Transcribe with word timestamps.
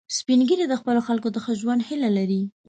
سپین 0.17 0.39
ږیری 0.47 0.65
د 0.69 0.73
خپلو 0.81 1.01
خلکو 1.07 1.27
د 1.31 1.37
ښه 1.43 1.53
ژوند 1.61 1.81
هیله 1.89 2.09
لري 2.17 2.41